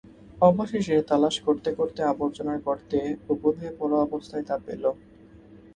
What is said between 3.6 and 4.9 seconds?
পড়া অবস্থায় তা পেল।